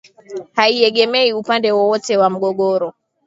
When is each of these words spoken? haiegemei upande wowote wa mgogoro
haiegemei 0.57 1.33
upande 1.33 1.69
wowote 1.75 2.13
wa 2.21 2.29
mgogoro 2.33 2.89